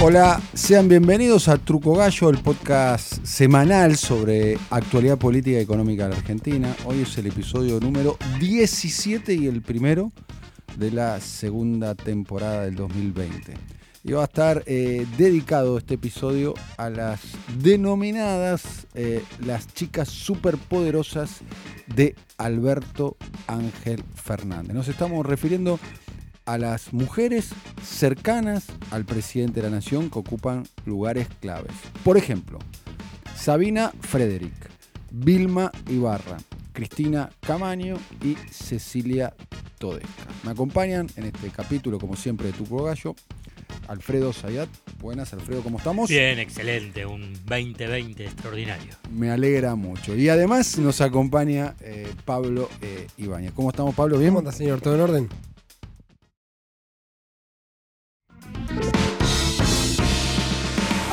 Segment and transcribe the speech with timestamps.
[0.00, 6.10] Hola, sean bienvenidos a Truco Gallo, el podcast semanal sobre actualidad política y económica de
[6.10, 6.76] la Argentina.
[6.84, 10.12] Hoy es el episodio número 17 y el primero
[10.76, 13.54] de la segunda temporada del 2020.
[14.02, 17.20] Y va a estar eh, dedicado este episodio a las
[17.56, 21.40] denominadas eh, las chicas superpoderosas
[21.94, 23.16] de Alberto
[23.46, 24.74] Ángel Fernández.
[24.74, 25.78] Nos estamos refiriendo
[26.46, 27.50] a las mujeres
[27.82, 31.72] cercanas al presidente de la nación que ocupan lugares claves.
[32.02, 32.58] Por ejemplo,
[33.36, 34.54] Sabina Frederick,
[35.10, 36.38] Vilma Ibarra,
[36.72, 39.34] Cristina Camaño y Cecilia
[39.78, 40.26] Todesca.
[40.42, 43.14] Me acompañan en este capítulo, como siempre, de Tu Gallo,
[43.88, 44.68] Alfredo Zayat.
[45.00, 46.08] Buenas, Alfredo, ¿cómo estamos?
[46.08, 48.94] Bien, excelente, un 2020 extraordinario.
[49.12, 50.16] Me alegra mucho.
[50.16, 53.52] Y además nos acompaña eh, Pablo eh, Ibáñez.
[53.52, 54.18] ¿Cómo estamos, Pablo?
[54.18, 54.30] ¿Bien?
[54.30, 54.80] ¿Cómo anda, señor?
[54.80, 55.28] ¿Todo en orden?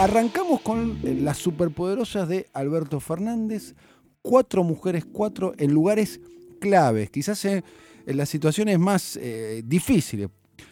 [0.02, 3.76] Arrancamos con eh, las superpoderosas de Alberto Fernández.
[4.24, 6.20] Cuatro mujeres, cuatro en lugares
[6.60, 7.64] claves, quizás en,
[8.08, 10.30] en las situaciones más eh, difíciles.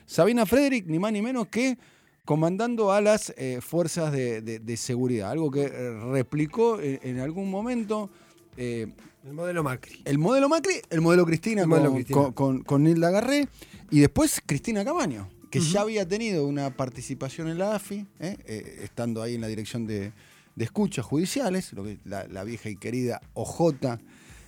[0.08, 1.78] Sabina Frederick, ni más ni menos que
[2.26, 7.20] comandando a las eh, fuerzas de, de- de seguridad, algo que eh, replicó en, en
[7.20, 8.10] algún momento
[8.58, 8.88] eh,
[9.24, 10.02] El modelo Macri.
[10.06, 12.16] el modelo Macri, el modelo Cristina, El modelo con, Cristina.
[12.20, 13.48] con- con- con Nilda Garré
[13.92, 18.38] y después Cristina Camaño, que ya había tenido una participación en la AFI, ¿eh?
[18.46, 20.12] Eh, estando ahí en la dirección de,
[20.56, 23.72] de escuchas judiciales, lo que, la, la vieja y querida OJ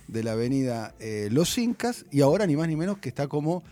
[0.08, 3.62] de la avenida eh, Los Incas, y ahora ni más ni menos que está como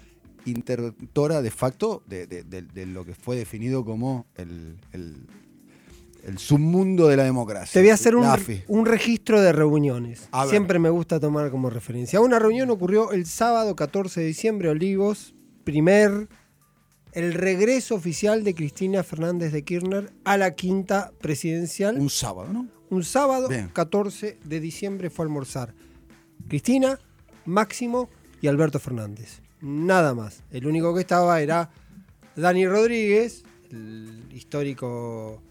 [0.46, 5.26] intertora de facto de, de- lo que fue definido como el, el-
[6.24, 7.72] el submundo de la democracia.
[7.72, 8.24] Te voy a hacer un,
[8.68, 10.28] un registro de reuniones.
[10.50, 12.20] Siempre me gusta tomar como referencia.
[12.20, 16.28] Una reunión ocurrió el sábado 14 de diciembre, Olivos, primer,
[17.12, 21.98] el regreso oficial de Cristina Fernández de Kirchner a la quinta presidencial.
[21.98, 22.68] Un sábado, ¿no?
[22.90, 23.68] Un sábado Bien.
[23.72, 25.74] 14 de diciembre fue a almorzar.
[26.48, 26.98] Cristina,
[27.44, 28.08] Máximo
[28.40, 29.40] y Alberto Fernández.
[29.60, 30.42] Nada más.
[30.50, 31.70] El único que estaba era
[32.36, 35.42] Dani Rodríguez, el histórico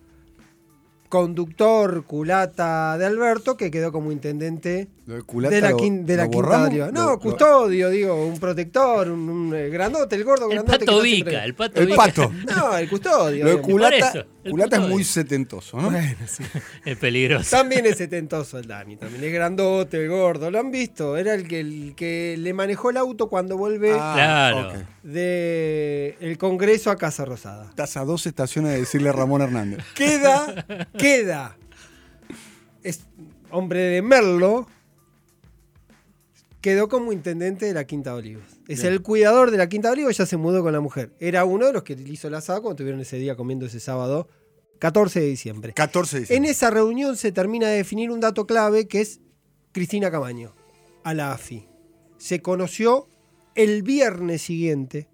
[1.10, 6.16] conductor culata de Alberto, que quedó como intendente Lo de culata de la, quin- de
[6.16, 10.46] la quinta lo- No, lo- custodio, digo, un protector, un, un, eh, grandote, el gordo
[10.46, 10.86] El grandote.
[10.86, 12.32] pato siempre- Vica, el pato El pato.
[12.56, 13.44] No, el custodio.
[13.44, 15.90] Lo de culata, eso, el culata es muy setentoso, ¿no?
[15.90, 16.44] Bueno, sí.
[16.86, 17.50] Es peligroso.
[17.50, 21.48] También es setentoso el Dani, también es grandote, el gordo, lo han visto, era el
[21.48, 24.74] que, el que le manejó el auto cuando vuelve Ah, Claro.
[25.04, 27.66] de el Congreso a Casa Rosada.
[27.70, 29.84] Estás a dos estaciones de decirle a Ramón Hernández.
[29.96, 30.66] Queda,
[31.00, 31.58] queda,
[32.84, 33.02] es
[33.52, 34.68] hombre de Merlo,
[36.62, 38.44] quedó como intendente de la Quinta Olivos.
[38.68, 38.94] Es Bien.
[38.94, 41.12] el cuidador de la Quinta Olivos, ya se mudó con la mujer.
[41.20, 43.80] Era uno de los que le hizo el asado cuando estuvieron ese día comiendo ese
[43.80, 44.28] sábado
[44.80, 45.74] 14 de diciembre.
[45.74, 46.52] 14 de En diciembre.
[46.52, 49.20] esa reunión se termina de definir un dato clave que es
[49.72, 50.54] Cristina Camaño,
[51.04, 51.68] a la AFI.
[52.18, 53.08] Se conoció
[53.56, 55.08] el viernes siguiente,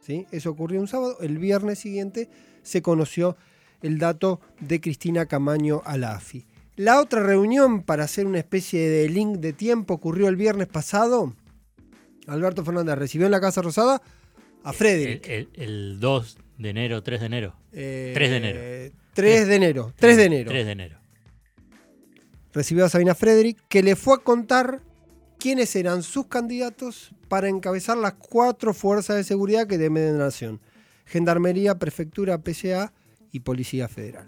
[0.00, 0.26] ¿sí?
[0.30, 2.28] eso ocurrió un sábado, el viernes siguiente
[2.62, 3.36] se conoció
[3.82, 5.96] el dato de Cristina Camaño a
[6.76, 11.34] la otra reunión, para hacer una especie de link de tiempo, ocurrió el viernes pasado.
[12.26, 14.00] Alberto Fernández recibió en la Casa Rosada
[14.62, 15.26] a Frederick.
[15.28, 17.54] el- el 2 de enero, 3 de enero.
[17.72, 18.94] Eh, 3 de enero.
[19.14, 19.92] 3 de enero.
[19.96, 20.50] 3 de enero.
[20.50, 20.98] 3 de enero.
[22.52, 24.80] recibió a Sabina Frederick, que le fue a contar
[25.38, 30.24] quiénes eran sus candidatos para encabezar las cuatro fuerzas de seguridad que temen de la
[30.24, 30.60] nación.
[31.04, 32.92] Gendarmería, Prefectura, PCA
[33.32, 34.26] y Policía Federal.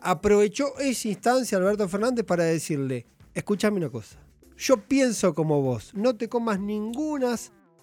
[0.00, 4.18] Aprovechó esa instancia Alberto Fernández para decirle, escúchame una cosa,
[4.56, 7.36] yo pienso como vos, no te comas ninguna,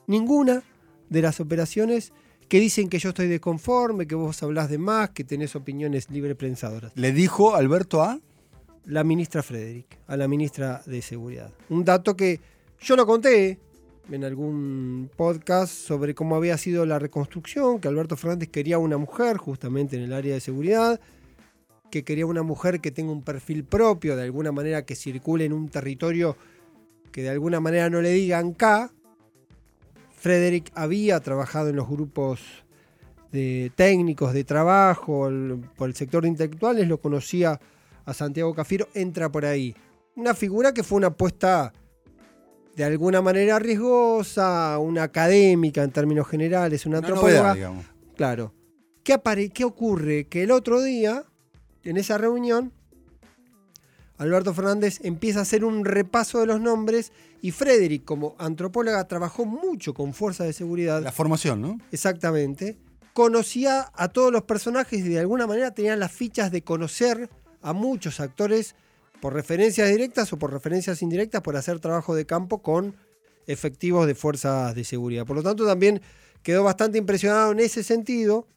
[0.07, 0.63] ninguna
[1.09, 2.13] de las operaciones
[2.47, 6.35] que dicen que yo estoy desconforme, que vos hablás de más, que tenés opiniones libre
[6.35, 8.19] prensadoras Le dijo Alberto A.
[8.85, 11.53] la ministra Frederick, a la ministra de Seguridad.
[11.69, 12.41] Un dato que
[12.81, 13.59] yo lo conté
[14.11, 19.37] en algún podcast sobre cómo había sido la reconstrucción, que Alberto Fernández quería una mujer
[19.37, 20.99] justamente en el área de seguridad,
[21.91, 25.53] que quería una mujer que tenga un perfil propio, de alguna manera que circule en
[25.53, 26.35] un territorio
[27.11, 28.91] que de alguna manera no le digan K.
[30.15, 32.41] Frederick había trabajado en los grupos
[33.31, 35.29] de técnicos de trabajo
[35.75, 37.59] por el sector de intelectuales, lo conocía
[38.05, 39.75] a Santiago Cafiero, entra por ahí.
[40.15, 41.73] Una figura que fue una apuesta
[42.79, 47.53] de alguna manera riesgosa, una académica en términos generales, una Una antropóloga.
[47.53, 47.71] novedad.
[48.15, 48.53] Claro.
[49.03, 50.27] ¿Qué, apare- ¿Qué ocurre?
[50.29, 51.25] Que el otro día,
[51.83, 52.71] en esa reunión,
[54.17, 57.11] Alberto Fernández empieza a hacer un repaso de los nombres
[57.41, 61.01] y Frederick, como antropóloga, trabajó mucho con fuerzas de seguridad.
[61.03, 61.77] La formación, ¿no?
[61.91, 62.77] Exactamente.
[63.11, 67.29] conocía a todos los personajes y de alguna manera tenía las fichas de conocer
[67.61, 68.75] a muchos actores
[69.21, 72.95] por referencias directas o por referencias indirectas por hacer trabajo de campo con
[73.47, 75.25] efectivos de fuerzas de seguridad.
[75.25, 76.01] Por lo tanto, también
[76.43, 78.47] quedó bastante impresionado en ese sentido.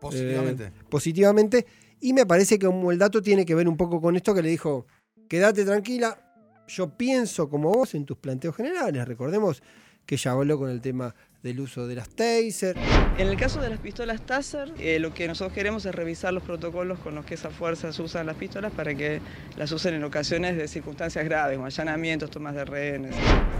[0.00, 0.64] Positivamente.
[0.64, 1.66] eh, positivamente.
[2.00, 4.42] Y me parece que como el dato tiene que ver un poco con esto que
[4.42, 4.86] le dijo,
[5.28, 6.18] quédate tranquila,
[6.66, 9.06] yo pienso como vos en tus planteos generales.
[9.06, 9.62] Recordemos
[10.04, 12.76] que ya habló con el tema del uso de las taser.
[13.18, 16.42] En el caso de las pistolas Taser, eh, lo que nosotros queremos es revisar los
[16.42, 19.20] protocolos con los que esas fuerzas usan las pistolas para que
[19.56, 23.14] las usen en ocasiones de circunstancias graves, como allanamientos, tomas de rehenes.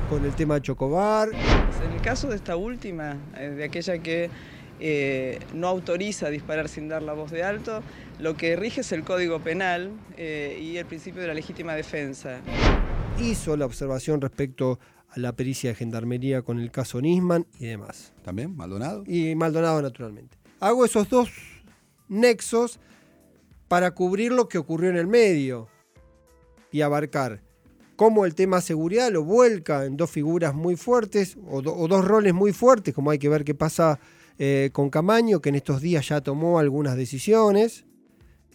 [0.09, 1.29] Con el tema Chocobar.
[1.31, 4.31] En el caso de esta última, eh, de aquella que
[4.81, 7.83] eh, no autoriza disparar sin dar la voz de alto,
[8.21, 12.39] lo que rige es el Código Penal y el principio de la legítima defensa.
[13.21, 14.79] Hizo la observación respecto
[15.15, 18.13] a la pericia de gendarmería con el caso Nisman y demás.
[18.25, 18.57] ¿También?
[18.57, 19.05] ¿Maldonado?
[19.07, 20.39] Y Maldonado, naturalmente.
[20.61, 21.29] Hago esos dos
[22.09, 22.81] nexos
[23.69, 25.69] para cubrir lo que ocurrió en el medio
[26.71, 27.43] y abarcar
[27.97, 32.05] cómo el tema seguridad lo vuelca en dos figuras muy fuertes o, do- o dos
[32.05, 34.01] roles muy fuertes, como hay que ver qué pasa
[34.39, 37.85] eh, con Camaño, que en estos días ya tomó algunas decisiones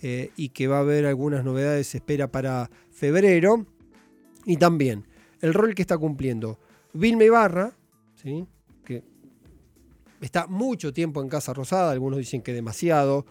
[0.01, 3.65] eh, y que va a haber algunas novedades, se espera para febrero.
[4.45, 5.06] Y también
[5.42, 6.60] el rol que está cumpliendo
[6.94, 7.74] Vilma Ibarra,
[8.16, 8.48] ¿sí?
[8.84, 9.04] que
[10.22, 13.25] está mucho tiempo en Casa Rosada, algunos dicen que demasiado.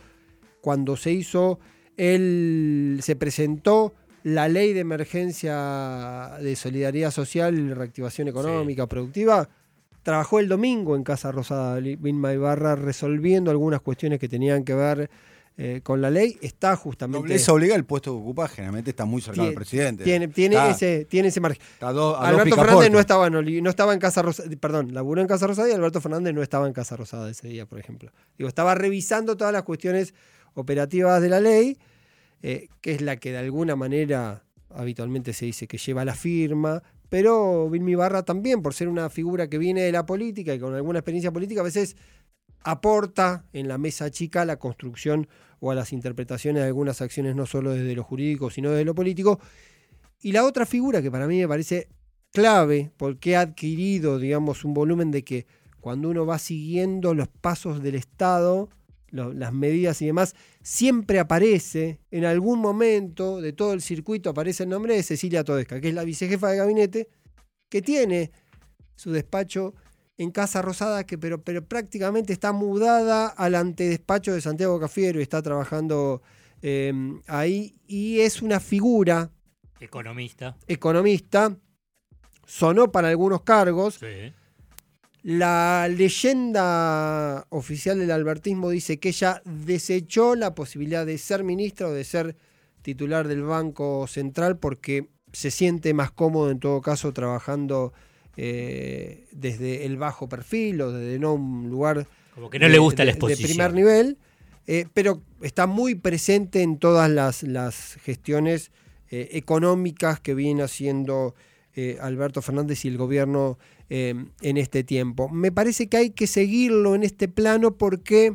[0.61, 1.61] Cuando se hizo,
[1.97, 9.49] él se presentó la ley de emergencia de solidaridad social y reactivación económica productiva.
[10.02, 15.11] Trabajó el domingo en Casa Rosada, Vilma Ibarra, resolviendo algunas cuestiones que tenían que ver
[15.58, 16.37] eh, con la ley.
[16.43, 17.20] Está justamente.
[17.20, 20.05] Nobleza obliga el puesto que ocupa, generalmente está muy cercano al Tiene- presidente.
[20.05, 21.62] Tiene, tiene, Está- ese, tiene ese margen.
[21.81, 22.56] Alberto.
[22.56, 25.69] Fernández no estaba, en Oli- no estaba en Casa Rosada, perdón, laburó en Casa Rosada
[25.69, 28.11] y Alberto Fernández no estaba en Casa Rosada ese día, por ejemplo.
[28.37, 30.12] Digo, estaba revisando todas las cuestiones
[30.55, 31.79] operativas de la ley,
[32.43, 36.82] eh, que es la que de alguna manera habitualmente se dice que lleva la firma,
[37.09, 40.75] pero Vilmi Barra también, por ser una figura que viene de la política y con
[40.75, 41.97] alguna experiencia política, a veces
[42.62, 45.29] aporta en la mesa chica la construcción
[45.61, 48.94] o a las interpretaciones de algunas acciones, no solo desde lo jurídico, sino desde lo
[48.94, 49.41] político.
[50.20, 51.88] Y la otra figura que para mí me parece
[52.32, 55.47] clave, porque ha adquirido, digamos, un volumen de que
[55.81, 58.69] cuando uno va siguiendo los pasos del Estado,
[59.11, 64.69] las medidas y demás, siempre aparece, en algún momento de todo el circuito, aparece el
[64.69, 67.09] nombre de Cecilia Todesca, que es la vicejefa de gabinete,
[67.70, 68.31] que tiene
[68.97, 69.75] su despacho
[70.18, 75.22] en Casa Rosada, que pero, pero prácticamente está mudada al antedespacho de Santiago Cafiero y
[75.22, 76.22] está trabajando
[76.62, 76.92] eh,
[77.26, 79.30] ahí, y es una figura
[79.78, 80.56] Economista.
[80.66, 81.56] economista,
[82.46, 83.96] sonó para algunos cargos.
[83.96, 84.32] Sí.
[85.22, 91.92] La leyenda oficial del albertismo dice que ella desechó la posibilidad de ser ministra o
[91.92, 92.36] de ser
[92.82, 97.92] titular del Banco Central porque se siente más cómodo en todo caso trabajando
[98.37, 102.79] eh, desde el bajo perfil o desde no un lugar Como que no de- le
[102.79, 103.49] gusta de- la de exposición.
[103.49, 104.19] primer nivel,
[104.67, 108.71] eh, pero está muy presente en todas las, las gestiones
[109.11, 111.35] eh, económicas que viene haciendo
[112.00, 113.59] Alberto Fernández y el gobierno
[113.91, 115.29] en este tiempo.
[115.29, 118.35] Me parece que hay que seguirlo en este plano porque,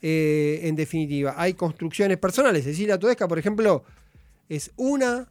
[0.00, 2.64] en definitiva, hay construcciones personales.
[2.64, 3.84] Cecilia Todesca, por ejemplo,
[4.48, 5.30] es una...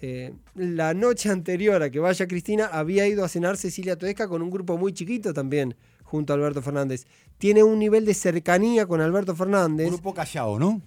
[0.00, 4.42] eh, la noche anterior a que vaya Cristina, había ido a cenar Cecilia Todesca con
[4.42, 5.74] un grupo muy chiquito también,
[6.04, 7.06] junto a Alberto Fernández.
[7.38, 9.88] Tiene un nivel de cercanía con Alberto Fernández.
[9.88, 10.80] Grupo Callao, ¿no?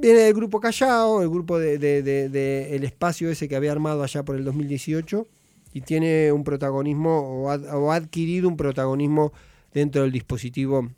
[0.00, 3.72] Viene del grupo Callao, el grupo de, de- de- de el espacio ese que había
[3.72, 5.26] armado allá por el 2018,
[5.74, 9.32] y tiene un protagonismo o ha, o ha adquirido un protagonismo
[9.74, 10.90] dentro del dispositivo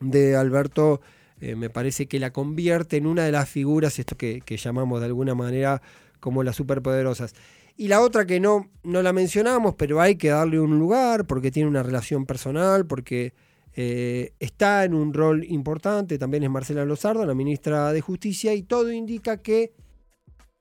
[0.00, 1.00] de Alberto.
[1.40, 5.00] eh, me parece que la convierte en una de las figuras, esto que, que llamamos
[5.00, 5.82] de alguna manera
[6.24, 7.34] como las superpoderosas.
[7.76, 11.50] Y la otra que no, no la mencionamos, pero hay que darle un lugar porque
[11.50, 13.34] tiene una relación personal, porque
[13.74, 18.62] eh, está en un rol importante, también es Marcela Lozardo, la ministra de Justicia, y
[18.62, 19.74] todo indica que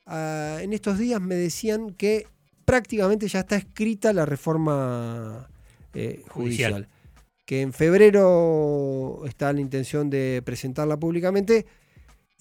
[0.06, 2.28] ah, en estos días me decían que
[2.66, 5.48] prácticamente ya está escrita la reforma
[5.94, 6.74] eh, judicial.
[6.74, 6.90] Judicial.
[7.46, 11.66] Que en febrero está la intención de presentarla públicamente.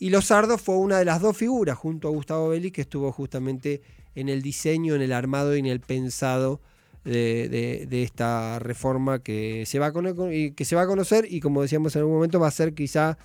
[0.02, 3.82] Y Lozardo fue una de las dos figuras, junto a Gustavo Belli, que estuvo justamente
[4.16, 6.60] en el diseño, en el armado y en el pensado
[7.04, 10.86] de, de- de esta reforma que se, va a cono- y que se va a
[10.88, 13.16] conocer y como decíamos en algún momento va a ser quizá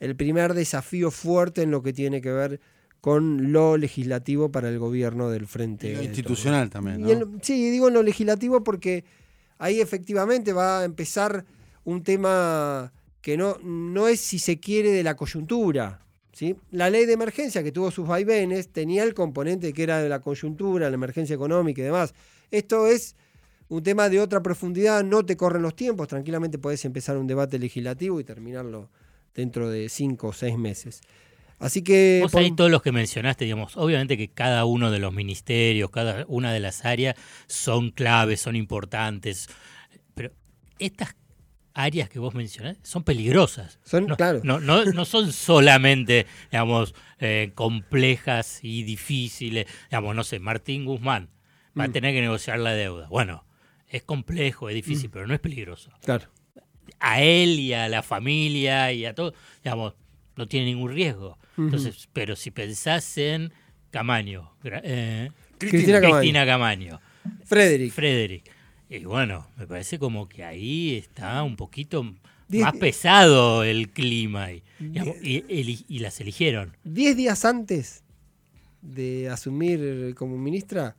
[0.00, 2.60] el primer desafío fuerte en lo que tiene que ver
[3.02, 5.88] con lo legislativo para el gobierno del Frente.
[5.90, 7.10] Y lo de institucional también, Y ¿no?
[7.10, 9.04] en sí, digo en lo legislativo porque
[9.58, 11.44] ahí efectivamente va a empezar
[11.84, 16.00] un tema que no, no es si se quiere de la coyuntura.
[16.36, 16.54] ¿Sí?
[16.70, 20.20] La ley de emergencia que tuvo sus vaivenes tenía el componente que era de la
[20.20, 22.14] coyuntura, la emergencia económica y demás.
[22.50, 23.16] Esto es
[23.68, 27.58] un tema de otra profundidad, no te corren los tiempos, tranquilamente podés empezar un debate
[27.58, 28.90] legislativo y terminarlo
[29.34, 31.00] dentro de cinco o seis meses.
[31.58, 32.20] Así que...
[32.22, 36.26] Vos ahí todos los que mencionaste, digamos, obviamente que cada uno de los ministerios, cada
[36.28, 37.16] una de las áreas
[37.46, 39.48] son claves, son importantes,
[40.14, 40.32] pero
[40.78, 41.16] estas
[41.78, 43.78] áreas que vos mencionás son peligrosas.
[43.84, 44.40] Son, no, claro.
[44.44, 49.66] no, no, no son solamente, digamos, eh, complejas y difíciles.
[49.90, 51.28] Digamos, no sé, Martín Guzmán
[51.78, 51.92] va a Mm.
[51.92, 53.08] tener que negociar la deuda.
[53.08, 53.44] Bueno,
[53.88, 55.12] es complejo, es difícil, Mm.
[55.12, 55.90] pero no es peligroso.
[56.04, 56.26] Claro.
[56.98, 59.94] A él y a la familia y a todo, digamos,
[60.36, 61.38] no tiene ningún riesgo.
[61.58, 63.52] Entonces, pero si pensás en
[63.90, 66.18] Camaño, eh, Cristina Camaño.
[66.20, 67.00] Cristina Camaño,
[67.44, 67.92] Frederick.
[67.92, 68.50] Frederick,
[68.88, 72.02] y bueno, me parece como que ahí está un poquito
[72.48, 76.76] más pesado el clima y, digamos, y, eli- y las eligieron.
[76.84, 78.04] Diez días antes
[78.82, 80.96] de asumir como ministra,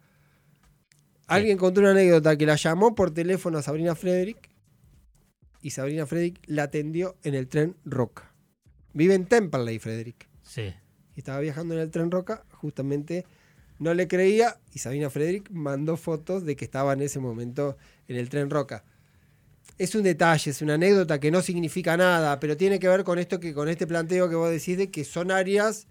[1.28, 4.50] alguien contó una anécdota que la llamó por teléfono a Sabrina Frederick
[5.62, 8.34] y Sabrina Frederick la atendió en el tren Roca.
[8.94, 10.28] Vive en Temperley, Frederick.
[10.44, 10.74] Sí.
[11.16, 13.26] Y estaba viajando en el tren Roca, justamente
[13.80, 18.16] no le creía y Sabrina Frederick mandó fotos de que estaba en ese momento en
[18.18, 18.84] el tren Roca.
[19.78, 23.20] Es un detalle, es una anécdota que no significa nada, pero tiene que ver con
[23.20, 25.88] esto que con este planteo que vos decís de que son áreas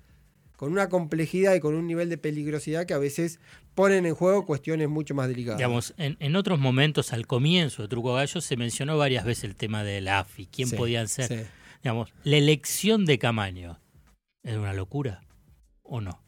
[0.57, 3.39] con una complejidad y con un nivel de peligrosidad que a veces
[3.75, 5.59] ponen en juego cuestiones mucho más delicadas.
[5.59, 9.55] Digamos, en, en otros momentos, al comienzo de Truco Gallo, se mencionó varias veces el
[9.55, 11.29] tema del AFI, quién Sí, podían ser.
[11.29, 11.51] sí.
[11.83, 13.79] Digamos, la elección de Camaño,
[14.43, 15.21] ¿es una locura
[15.83, 16.21] o no?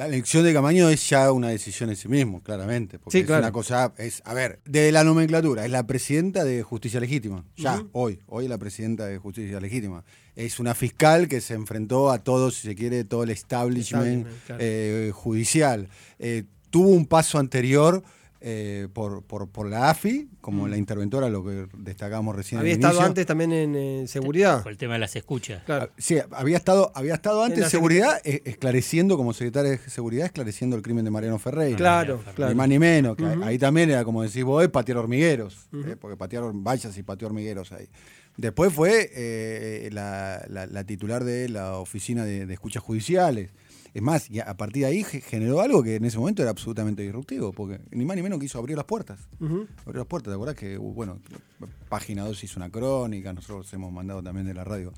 [0.00, 2.98] La elección de Camaño es ya una decisión en sí mismo, claramente.
[2.98, 3.42] Porque Sí, es claro.
[3.42, 7.44] una cosa, es, a ver, de la nomenclatura, es la presidenta de Justicia Legítima.
[7.58, 7.90] Ya, Ujú.
[7.92, 10.02] hoy, hoy es la presidenta de Justicia Legítima.
[10.36, 14.44] Es una fiscal que se enfrentó a todo, si se quiere, todo el establishment, Establishment,
[14.46, 14.62] claro.
[14.64, 15.88] eh, judicial.
[16.18, 18.02] Eh, tuvo un paso anterior
[18.42, 22.58] eh, por, por, por la AFI, como la interventora, lo que destacamos recién.
[22.58, 22.62] Mm.
[22.62, 23.06] Había estado inicio.
[23.06, 24.62] antes también en, eh, seguridad.
[24.62, 25.62] Por el tema de las escuchas.
[25.64, 25.88] Claro.
[25.90, 30.26] Ah, Sí, había estado, había estado antes En seguridad, eh, esclareciendo, como secretaria de seguridad,
[30.26, 31.76] esclareciendo el crimen de Mariano Ferreira.
[31.76, 32.52] Claro, Ni claro.
[32.52, 33.16] Ni más ni menos.
[33.16, 33.26] que.
[33.42, 35.68] Ahí también era, como decís vos, patear hormigueros.
[35.74, 37.88] Eh, porque patearon vallas y pateó hormigueros ahí.
[38.36, 43.50] Después fue eh, la, la- la titular de la oficina de, de escuchas judiciales.
[43.92, 46.50] Es más, y a partir de ahí ge- generó algo que en ese momento era
[46.50, 49.18] absolutamente disruptivo, porque ni más ni menos quiso abrir las puertas.
[49.84, 51.18] Abrió las puertas, ¿te acordás que, uh, bueno,
[51.88, 54.92] Página 2 hizo una crónica, nosotros hemos mandado también de la radio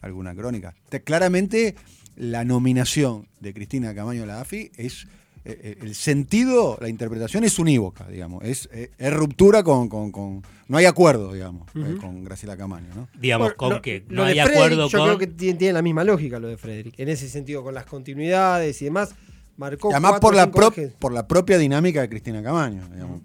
[0.00, 0.74] alguna crónica.
[0.88, 1.74] Te- claramente
[2.16, 5.06] la nominación de Cristina Camaño a la AFI es,
[5.48, 10.10] eh, eh, el sentido, la interpretación es unívoca, digamos, es, eh, es ruptura con, con-
[10.10, 13.08] con- no hay acuerdo, digamos, eh, con Graciela Camaño, ¿no?
[13.18, 15.06] Digamos, Bueno, con lo- que no hay Frederick, acuerdo yo con...
[15.08, 16.98] creo que tiene, tiene la misma lógica lo de Frederick.
[16.98, 19.14] En ese sentido, con las continuidades y demás,
[19.56, 19.90] marcó.
[19.90, 23.20] Y además cuatro por la, pro- por la propia dinámica de Cristina Camaño, digamos,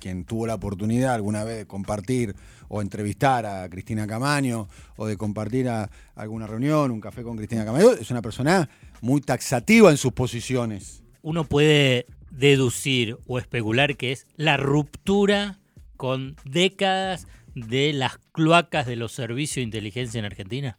[0.00, 2.34] quien tuvo la oportunidad alguna vez de compartir
[2.68, 7.64] o entrevistar a Cristina Camaño o de compartir a alguna reunión, un café con Cristina
[7.64, 8.68] Camaño, es una persona
[9.00, 11.02] muy taxativa en sus posiciones.
[11.28, 15.58] Uno puede deducir o especular que es la ruptura
[15.98, 20.78] con décadas de las cloacas de los servicios de inteligencia en Argentina.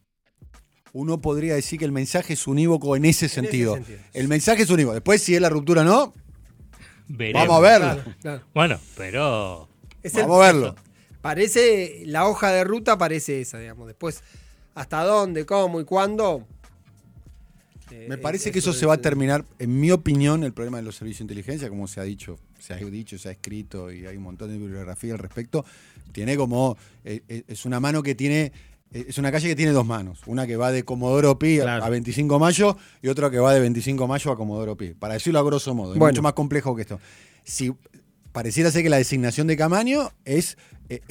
[0.92, 3.76] Uno podría decir que el mensaje es unívoco en ese sentido.
[3.76, 4.00] sentido.
[4.12, 4.96] El mensaje es unívoco.
[4.96, 6.14] Después, si es la ruptura o no,
[7.08, 7.48] Veremos.
[7.48, 7.88] vamos a verlo.
[8.02, 8.44] Claro, claro.
[8.56, 9.70] Bueno, pero
[10.02, 10.76] Es el- Vamos a verlo.
[11.22, 13.86] Parece, la hoja de ruta parece esa, digamos.
[13.86, 14.24] Después,
[14.74, 16.48] hasta dónde, cómo y cuándo.
[17.92, 20.54] Eh, Me parece es- que eso es- se va a terminar, en mi opinión, el
[20.54, 23.32] problema de los servicios de inteligencia, como se ha dicho, se ha dicho, se ha
[23.32, 25.66] escrito y hay un montón de bibliografía al respecto,
[26.12, 28.52] tiene como, eh, eh, es una mano que tiene,
[28.92, 31.64] eh, es una calle que tiene dos manos, una que va de Comodoro Pi a-
[31.64, 31.84] Claro.
[31.86, 34.90] a 25 de mayo y otra que va de 25 de mayo a Comodoro Pi,
[34.94, 37.00] para decirlo a grosso modo, es mucho más complejo que esto.
[37.44, 37.72] Si
[38.32, 40.58] pareciera ser que la designación de Camaño es,
[40.90, 41.02] eh,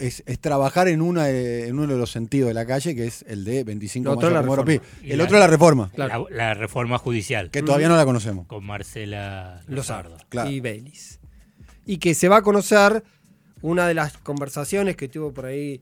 [0.00, 3.06] es- es trabajar en, una de- en uno de los sentidos de la calle, que
[3.06, 4.72] es el de 25 Lo de otro mayo a la Comodoro Pi.
[4.78, 4.98] reforma.
[5.06, 5.90] Y El la- otro es la reforma.
[5.94, 6.26] Claro.
[6.30, 8.46] la, la reforma judicial Que todavía no la conocemos.
[8.46, 10.16] con Marcela Lozardo.
[10.28, 10.50] Claro.
[10.50, 11.20] y Baylis.
[11.86, 13.02] Y que se va a conocer
[13.62, 15.80] una de las conversaciones que tuvo por ahí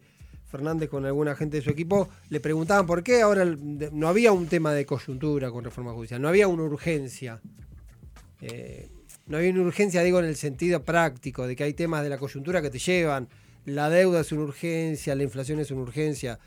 [0.48, 2.08] Fernández con alguna gente de su equipo.
[2.30, 5.92] Le preguntaban por qué ahora el- de- no había un tema de coyuntura con reforma
[5.92, 7.40] judicial, no había una urgencia.
[8.40, 8.88] Eh,
[9.26, 12.18] no había una urgencia, digo, en el sentido práctico, de que hay temas de la
[12.18, 13.28] coyuntura que te llevan.
[13.66, 16.38] La deuda es una urgencia, la inflación es una urgencia.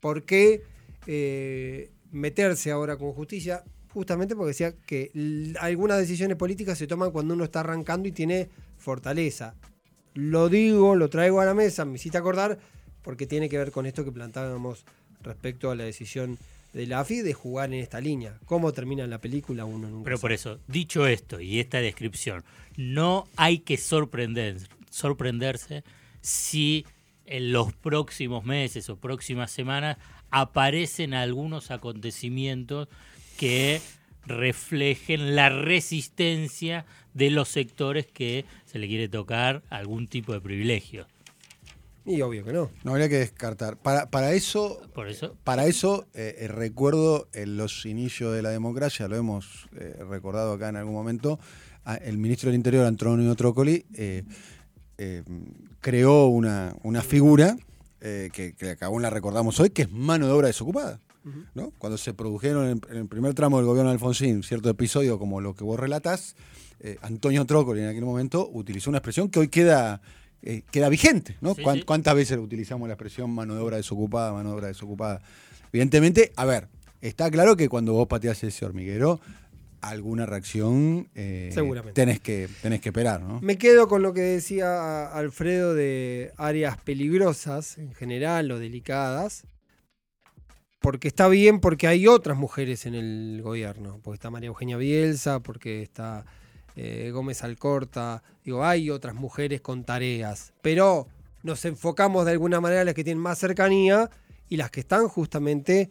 [0.00, 0.62] ¿Por qué
[1.06, 3.64] eh, meterse ahora con justicia?
[3.94, 5.10] Justamente porque decía que
[5.60, 9.54] algunas decisiones políticas se toman cuando uno está arrancando y tiene fortaleza.
[10.12, 12.58] Lo digo, lo traigo a la mesa, me hiciste acordar
[13.02, 14.84] porque tiene que ver con esto que plantábamos
[15.22, 16.38] respecto a la decisión
[16.74, 18.38] de la AFI de jugar en esta línea.
[18.44, 19.64] ¿Cómo termina la película?
[19.64, 22.44] Uno nunca Pero por eso, dicho esto y esta descripción,
[22.76, 24.58] no hay que sorprender,
[24.90, 25.82] sorprenderse
[26.20, 26.86] si
[27.26, 29.98] en los próximos meses o próximas semanas
[30.30, 32.88] aparecen algunos acontecimientos
[33.36, 33.80] que
[34.26, 41.06] reflejen la resistencia de los sectores que se le quiere tocar algún tipo de privilegio.
[42.04, 42.70] Y obvio que no.
[42.84, 43.76] No habría que descartar.
[43.76, 48.48] Para, para eso, Por eso, para eso eh, eh, recuerdo en los inicios de la
[48.48, 51.38] democracia, lo hemos eh, recordado acá en algún momento,
[52.02, 53.86] el ministro del Interior, Antonio Trócoli,
[54.98, 55.22] eh,
[55.80, 57.56] creó una, una figura
[58.00, 61.00] eh, que, que aún la recordamos hoy, que es mano de obra desocupada.
[61.54, 61.72] ¿no?
[61.76, 65.42] Cuando se produjeron en, en el primer tramo del gobierno de Alfonsín cierto episodio como
[65.42, 66.36] lo que vos relatás,
[66.80, 70.00] eh, Antonio Trócoli en aquel momento utilizó una expresión que hoy queda,
[70.42, 71.36] eh, queda vigente.
[71.42, 71.54] ¿no?
[71.54, 71.82] Sí, ¿Cuán- sí.
[71.84, 75.20] ¿Cuántas veces utilizamos la expresión mano de obra desocupada, mano de obra desocupada?
[75.70, 76.68] Evidentemente, a ver,
[77.02, 79.20] está claro que cuando vos pateás ese hormiguero,
[79.80, 81.94] alguna reacción eh, Seguramente.
[81.94, 83.40] tenés que, tenés que esperar, ¿no?
[83.40, 89.44] Me quedo con lo que decía Alfredo de áreas peligrosas en general o delicadas.
[90.80, 94.00] Porque está bien, porque hay otras mujeres en el gobierno.
[94.02, 96.24] Porque está María Eugenia Bielsa, porque está
[96.76, 98.22] eh, Gómez Alcorta.
[98.44, 100.52] Digo, hay otras mujeres con tareas.
[100.62, 101.08] Pero
[101.42, 104.08] nos enfocamos de alguna manera en las que tienen más cercanía
[104.48, 105.90] y las que están justamente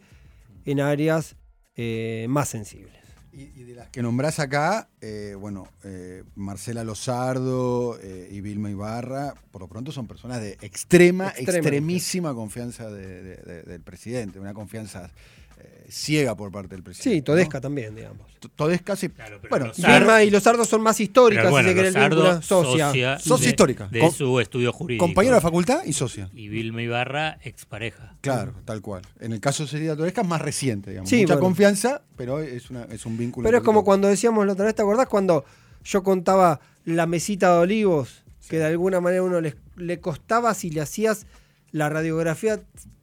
[0.64, 1.36] en áreas
[1.76, 3.07] eh, más sensibles.
[3.38, 8.70] Y, y de las que nombrás acá, eh, bueno, eh, Marcela Lozardo eh, y Vilma
[8.70, 13.80] Ibarra, por lo pronto son personas de extrema, Extrema extremísima confianza de- de- de- del
[13.82, 15.10] presidente, una confianza
[15.58, 17.16] eh, ciega por parte del presidente.
[17.16, 17.62] Sí, Todesca ¿no?
[17.62, 18.26] también, digamos.
[18.38, 19.08] T- Todesca sí.
[19.08, 22.42] Claro, bueno, los Vilma y los sardos son más históricas, bueno, si se quiere el.
[22.42, 22.86] Socia.
[22.88, 23.88] socia Socia de- histórica.
[23.90, 25.04] de su estudio jurídico.
[25.04, 26.30] compañera de facultad y socia.
[26.34, 28.14] Y Vilma Ibarra, expareja.
[28.20, 29.02] Claro, tal cual.
[29.20, 31.10] En el caso de Celia Todesca es más reciente, digamos.
[31.10, 31.46] Sí, Mucha bueno.
[31.46, 33.44] confianza, pero es, una, es un vínculo.
[33.46, 35.06] Pero es como cuando decíamos la otra vez, ¿te acordás?
[35.08, 35.44] Cuando
[35.84, 40.70] yo contaba la mesita de olivos, que de alguna manera uno le, le costaba si
[40.70, 41.26] le hacías
[41.70, 42.60] la radiografía,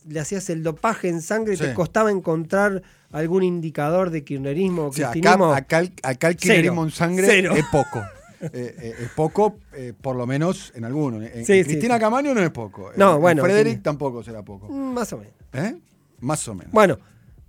[0.08, 1.64] le hacías el dopaje en sangre, Sí.
[1.64, 6.84] te costaba encontrar algún indicador de kirchnerismo o sea, acá, acá, el- acá el kirchnerismo
[6.84, 7.54] en sangre Cero.
[7.56, 8.04] es poco.
[8.42, 11.24] Eh, eh, es poco, eh, por lo menos en algunos.
[11.24, 11.98] Sí, sí, Cristina.
[11.98, 12.92] Camaño no es poco.
[12.98, 14.68] No, En bueno, Frederick tampoco será poco.
[14.70, 15.34] Mm, Más o menos.
[16.20, 16.72] Más o menos.
[16.72, 17.00] Bueno,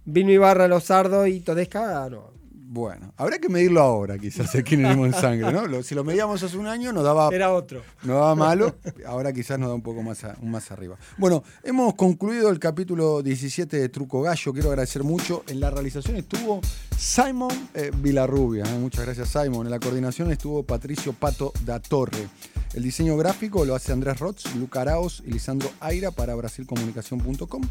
[0.04, 2.30] Vilma Ibarra, Lozardo y Todesca, ah, no.
[2.76, 5.66] Bueno, habrá que medirlo ahora, quizás, el kirchnerismo en sangre, ¿no?
[5.66, 7.80] Lo- si lo medíamos hace un año, nos daba Era otro.
[8.02, 10.98] No va malo, ahora quizás nos da un poco más, a- más arriba.
[11.16, 14.52] Bueno, hemos concluido el capítulo 17 de Truco Gallo.
[14.52, 15.42] Quiero agradecer mucho.
[15.48, 16.60] En la realización estuvo
[16.98, 18.64] Simon eh, Vilarrubia.
[18.64, 18.78] ¿eh?
[18.78, 19.64] Muchas gracias, Simon.
[19.66, 22.28] En la coordinación estuvo Patricio Pato da Torre.
[22.74, 27.62] El diseño gráfico lo hace Andrés Rotz, Luca Araos y Lisandro Aira para brasilcomunicación.com.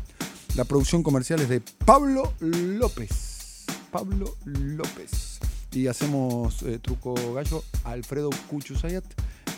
[0.56, 3.35] La producción comercial es de Pablo López.
[3.96, 5.40] Pablo López.
[5.72, 9.06] Y hacemos eh, Truco Gallo, Alfredo Cuchusayat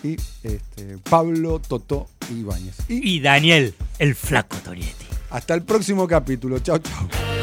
[0.04, 2.76] y este, Pablo Totó Ibáñez.
[2.88, 5.06] Y Y Daniel, el flaco Tonietti.
[5.32, 6.60] hasta el próximo capítulo.
[6.60, 7.37] Chao, chao.